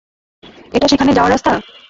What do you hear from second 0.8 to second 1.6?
সেখানে যাওয়ার রাস্তা?